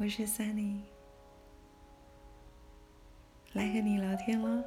[0.00, 0.82] 我是 Sunny，
[3.54, 4.64] 来和你聊天了。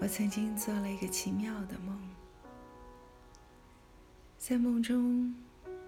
[0.00, 2.00] 我曾经做了一个奇妙的梦，
[4.38, 5.34] 在梦中，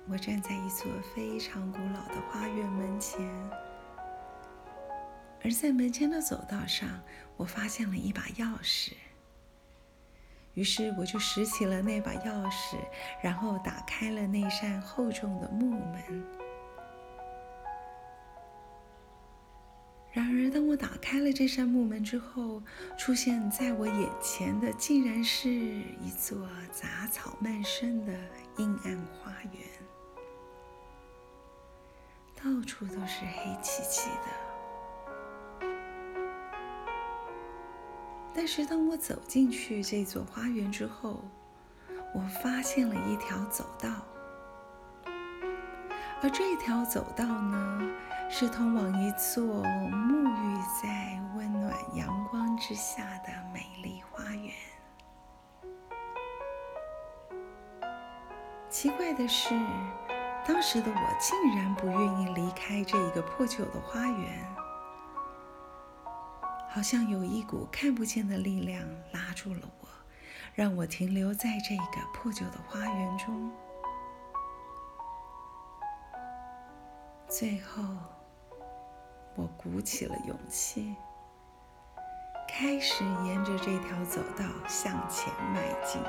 [0.07, 3.27] 我站在一座非常古老的花园门前，
[5.43, 7.01] 而在门前的走道上，
[7.39, 8.93] 我发现了一把钥匙。
[10.55, 12.77] 于是我就拾起了那把钥匙，
[13.23, 16.25] 然后打开了那扇厚重的木门。
[20.13, 22.63] 然而，当我打开了这扇木门之后，
[22.99, 28.13] 出现在我眼前的竟然是一座杂草漫生的
[28.59, 29.63] 阴暗花园，
[32.37, 34.52] 到处都是黑漆漆的。
[38.35, 41.23] 但是当我走进去这座花园之后，
[42.15, 43.91] 我发现了一条走道，
[46.23, 47.81] 而这条走道呢，
[48.31, 54.53] 是通往一座沐浴在温暖阳光之下的美丽花园。
[58.71, 59.55] 奇怪的是，
[60.47, 64.62] 当时的我竟然不愿意离开这一个破旧的花园。
[66.75, 69.89] 好像有一股看不见的力量拉住了我，
[70.55, 73.53] 让我停留在这个破旧的花园中。
[77.29, 77.83] 最后，
[79.35, 80.97] 我鼓起了勇气，
[82.49, 86.01] 开始沿着这条走道向前迈进。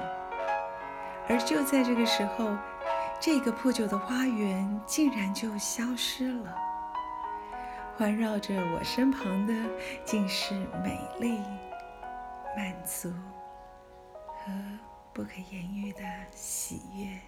[1.27, 2.55] 而就在这个时候，
[3.19, 6.72] 这个破旧的花园竟然就消失了。
[7.95, 9.53] 环绕着我身旁的，
[10.03, 11.37] 竟是美丽、
[12.57, 13.11] 满足
[14.17, 14.79] 和
[15.13, 17.19] 不可言喻的喜悦。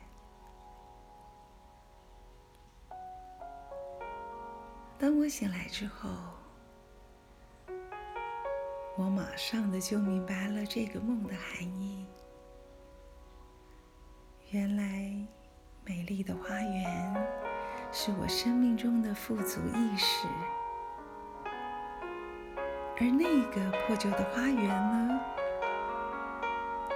[4.98, 6.10] 当我醒来之后，
[8.98, 12.08] 我马上的就明白了这个梦的含义。
[14.50, 14.84] 原来，
[15.84, 17.45] 美丽的花园
[17.98, 20.28] 是我生命中的富足意识。
[23.00, 25.18] 而那个破旧的花园呢？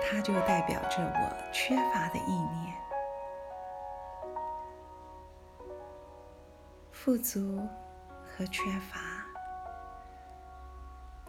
[0.02, 2.76] 它就代表着我缺乏的意念。
[6.92, 7.66] 富足
[8.28, 9.26] 和缺乏，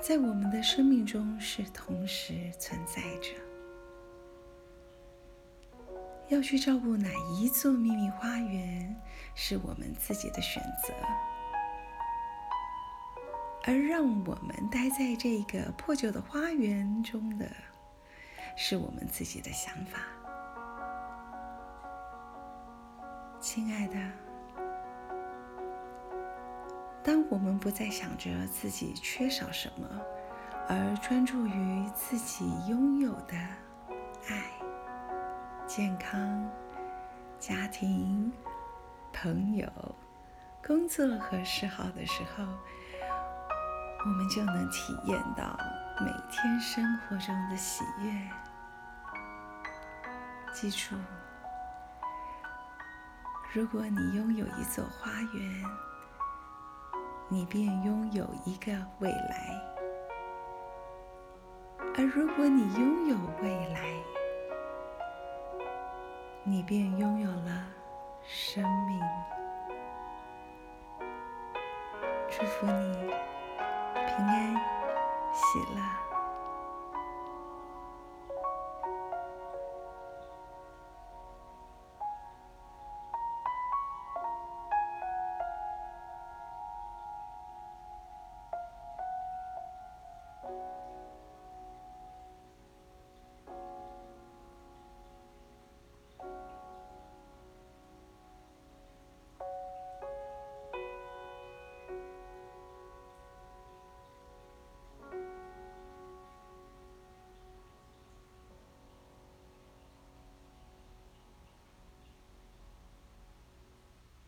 [0.01, 3.50] 在我们的生命中是同时存在着。
[6.31, 8.97] 要去照顾哪一座秘密花园，
[9.35, 10.95] 是我们自己的选择。
[13.65, 17.51] 而让我们待在这个破旧的花园中的，
[18.57, 19.99] 是我们自己的想法。
[23.41, 23.97] 亲爱的，
[27.03, 29.89] 当我们不再想着自己缺少什么，
[30.69, 33.37] 而专注于自己拥有的
[34.29, 34.45] 爱、
[35.71, 36.51] 健康、
[37.39, 38.33] 家庭、
[39.13, 39.69] 朋友、
[40.67, 42.43] 工作和嗜好的时候，
[44.05, 45.57] 我们就能体验到
[46.01, 48.11] 每天生活中的喜悦。
[50.53, 50.97] 记住，
[53.53, 55.65] 如果你拥有一座花园，
[57.29, 59.55] 你便拥有一个未来；
[61.97, 63.95] 而如果你拥有未来，
[66.51, 67.65] 你便拥有了
[68.25, 69.01] 生命。
[72.29, 72.93] 祝福你！
[73.95, 74.55] 平安，
[75.33, 76.10] 喜乐。